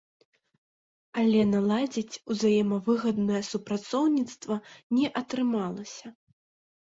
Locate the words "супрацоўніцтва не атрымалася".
3.51-6.07